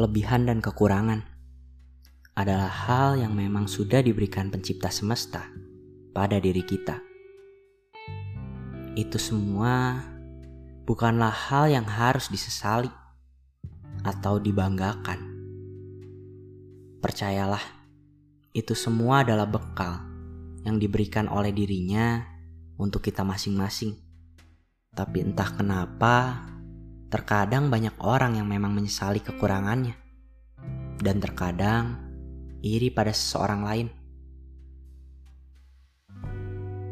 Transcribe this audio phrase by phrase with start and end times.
[0.00, 1.20] kelebihan dan kekurangan
[2.32, 5.44] adalah hal yang memang sudah diberikan pencipta semesta
[6.16, 7.04] pada diri kita.
[8.96, 10.00] Itu semua
[10.88, 12.88] bukanlah hal yang harus disesali
[14.00, 15.20] atau dibanggakan.
[17.04, 17.60] Percayalah,
[18.56, 20.00] itu semua adalah bekal
[20.64, 22.24] yang diberikan oleh dirinya
[22.80, 24.00] untuk kita masing-masing.
[24.96, 26.40] Tapi entah kenapa,
[27.10, 29.98] terkadang banyak orang yang memang menyesali kekurangannya,
[31.02, 31.98] dan terkadang
[32.62, 33.88] iri pada seseorang lain.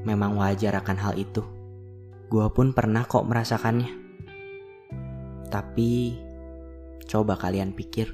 [0.02, 1.46] Memang wajar akan hal itu.
[2.26, 3.94] Gua pun pernah kok merasakannya.
[5.48, 6.18] Tapi
[7.06, 8.10] coba kalian pikir,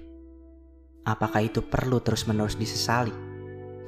[1.09, 3.11] apakah itu perlu terus-menerus disesali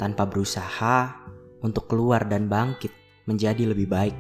[0.01, 1.21] tanpa berusaha
[1.61, 2.91] untuk keluar dan bangkit
[3.29, 4.17] menjadi lebih baik?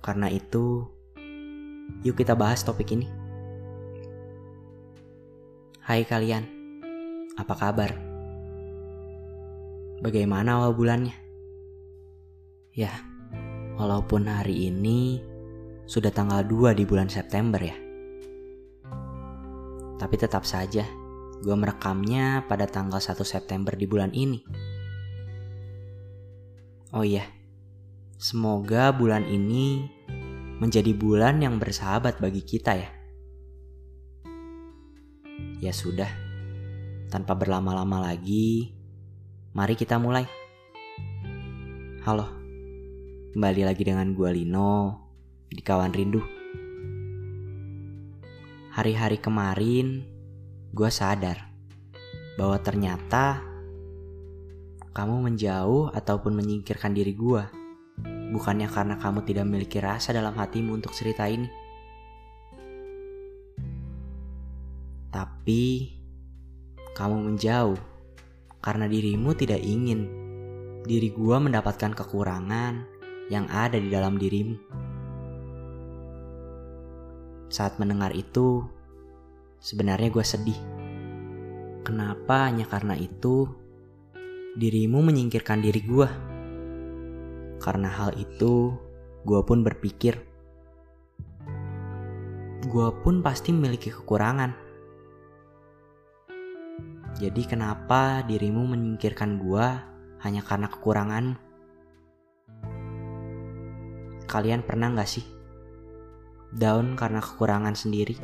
[0.00, 0.88] Karena itu,
[2.00, 3.04] yuk kita bahas topik ini.
[5.84, 6.44] Hai kalian,
[7.36, 7.92] apa kabar?
[10.00, 11.12] Bagaimana awal bulannya?
[12.72, 12.88] Ya,
[13.76, 15.20] walaupun hari ini
[15.84, 17.76] sudah tanggal 2 di bulan September ya.
[20.00, 20.88] Tapi tetap saja,
[21.44, 24.40] gue merekamnya pada tanggal 1 September di bulan ini.
[26.96, 27.28] Oh iya,
[28.20, 29.88] semoga bulan ini
[30.60, 32.90] menjadi bulan yang bersahabat bagi kita ya.
[35.56, 36.12] Ya sudah,
[37.08, 38.76] tanpa berlama-lama lagi,
[39.56, 40.28] mari kita mulai.
[42.04, 42.28] Halo,
[43.32, 45.00] kembali lagi dengan gue Lino
[45.48, 46.20] di Kawan Rindu.
[48.76, 50.04] Hari-hari kemarin,
[50.76, 51.48] gue sadar
[52.36, 53.40] bahwa ternyata
[54.92, 57.59] kamu menjauh ataupun menyingkirkan diri gue.
[58.30, 61.50] Bukannya karena kamu tidak memiliki rasa dalam hatimu untuk cerita ini
[65.10, 65.90] Tapi
[66.94, 67.74] kamu menjauh
[68.62, 70.06] karena dirimu tidak ingin
[70.86, 72.86] diri gua mendapatkan kekurangan
[73.26, 74.54] yang ada di dalam dirimu.
[77.50, 78.62] Saat mendengar itu,
[79.58, 80.60] sebenarnya gue sedih.
[81.82, 83.50] Kenapa hanya karena itu
[84.54, 86.29] dirimu menyingkirkan diri gue?
[87.60, 88.72] Karena hal itu,
[89.28, 90.16] gue pun berpikir,
[92.64, 94.70] gue pun pasti memiliki kekurangan
[97.20, 99.84] jadi kenapa dirimu menyingkirkan gua
[100.24, 101.36] hanya karena kekurangan?
[104.24, 105.26] Kalian pernah gak sih
[106.54, 108.16] down karena kekurangan sendiri?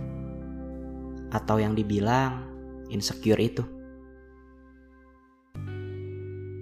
[1.29, 2.49] Atau yang dibilang
[2.89, 3.69] insecure itu?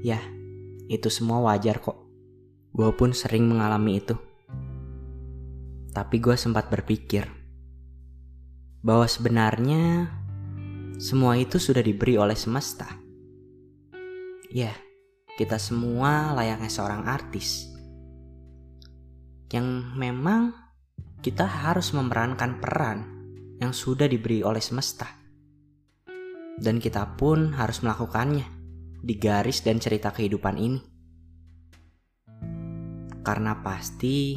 [0.03, 0.19] Ya,
[0.91, 2.03] itu semua wajar kok.
[2.75, 4.19] Gue pun sering mengalami itu.
[5.95, 7.23] Tapi gue sempat berpikir
[8.83, 10.11] bahwa sebenarnya
[10.99, 12.91] semua itu sudah diberi oleh semesta.
[14.51, 14.75] Ya,
[15.39, 17.71] kita semua layaknya seorang artis.
[19.55, 20.51] Yang memang
[21.23, 22.99] kita harus memerankan peran
[23.63, 25.07] yang sudah diberi oleh semesta.
[26.59, 28.51] Dan kita pun harus melakukannya
[28.99, 30.94] di garis dan cerita kehidupan ini.
[33.25, 34.37] Karena pasti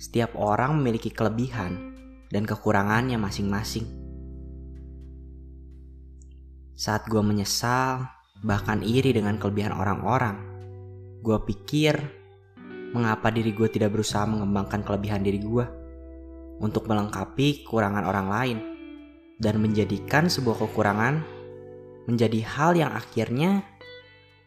[0.00, 1.92] setiap orang memiliki kelebihan
[2.32, 3.86] dan kekurangannya masing-masing.
[6.76, 8.08] Saat gue menyesal,
[8.44, 10.36] bahkan iri dengan kelebihan orang-orang,
[11.24, 11.96] gue pikir
[12.92, 15.64] mengapa diri gue tidak berusaha mengembangkan kelebihan diri gue
[16.60, 18.58] untuk melengkapi kekurangan orang lain
[19.36, 21.20] dan menjadikan sebuah kekurangan
[22.08, 23.60] menjadi hal yang akhirnya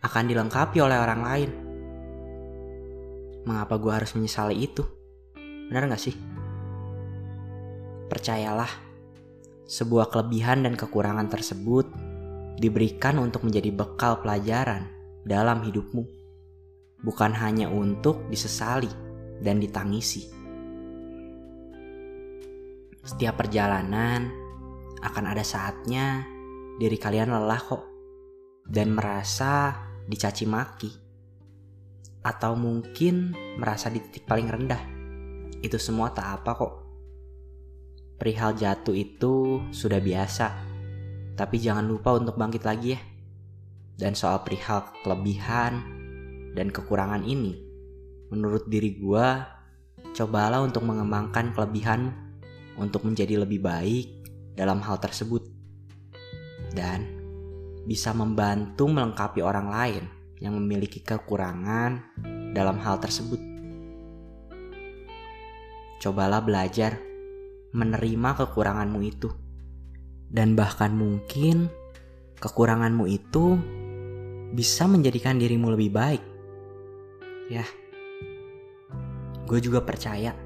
[0.02, 1.69] akan dilengkapi oleh orang lain.
[3.49, 4.85] Mengapa gue harus menyesali itu?
[5.73, 6.13] Benar gak sih?
[8.05, 8.69] Percayalah,
[9.65, 11.89] sebuah kelebihan dan kekurangan tersebut
[12.61, 14.85] diberikan untuk menjadi bekal pelajaran
[15.25, 16.05] dalam hidupmu,
[17.01, 18.93] bukan hanya untuk disesali
[19.41, 20.29] dan ditangisi.
[23.02, 24.29] Setiap perjalanan
[25.02, 26.22] akan ada saatnya
[26.78, 27.81] diri kalian lelah kok
[28.69, 29.73] dan merasa
[30.05, 31.09] dicaci maki
[32.25, 34.83] atau mungkin merasa di titik paling rendah.
[35.59, 36.73] Itu semua tak apa kok.
[38.19, 40.69] Perihal jatuh itu sudah biasa
[41.39, 42.99] tapi jangan lupa untuk bangkit lagi ya.
[43.95, 45.79] Dan soal perihal kelebihan
[46.51, 47.55] dan kekurangan ini,
[48.27, 49.27] menurut diri gue,
[50.11, 52.11] cobalah untuk mengembangkan kelebihan
[52.75, 54.07] untuk menjadi lebih baik
[54.59, 55.47] dalam hal tersebut.
[56.75, 57.07] Dan
[57.87, 60.03] bisa membantu melengkapi orang lain
[60.40, 62.20] yang memiliki kekurangan
[62.56, 63.40] dalam hal tersebut.
[66.00, 66.96] Cobalah belajar
[67.76, 69.30] menerima kekuranganmu itu.
[70.30, 71.68] Dan bahkan mungkin
[72.40, 73.59] kekuranganmu itu
[74.56, 76.24] bisa menjadikan dirimu lebih baik.
[77.50, 77.66] Ya,
[79.50, 80.38] gue juga percaya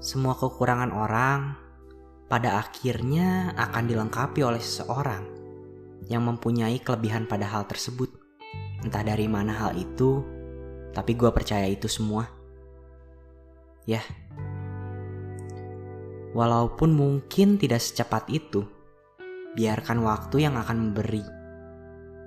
[0.00, 1.56] semua kekurangan orang
[2.28, 5.24] pada akhirnya akan dilengkapi oleh seseorang
[6.12, 8.19] yang mempunyai kelebihan pada hal tersebut.
[8.80, 10.24] Entah dari mana hal itu,
[10.96, 12.26] tapi gue percaya itu semua.
[13.84, 14.00] Ya,
[16.32, 18.64] walaupun mungkin tidak secepat itu,
[19.58, 21.24] biarkan waktu yang akan memberi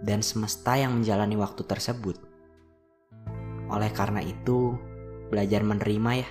[0.04, 2.20] dan semesta yang menjalani waktu tersebut.
[3.72, 4.76] Oleh karena itu,
[5.32, 6.30] belajar menerima ya,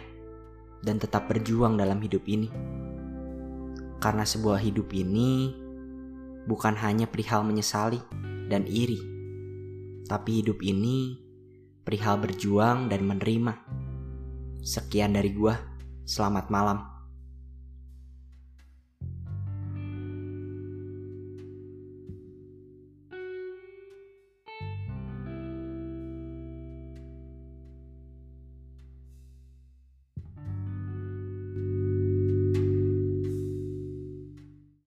[0.85, 2.53] dan tetap berjuang dalam hidup ini.
[3.99, 5.57] Karena sebuah hidup ini
[6.45, 8.03] bukan hanya perihal menyesali
[8.51, 9.01] dan iri,
[10.07, 11.19] tapi hidup ini
[11.83, 13.55] perihal berjuang dan menerima.
[14.63, 15.59] Sekian dari gua,
[16.07, 16.92] selamat malam.